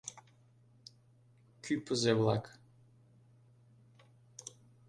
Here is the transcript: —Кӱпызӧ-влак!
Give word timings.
—Кӱпызӧ-влак! 1.63 2.45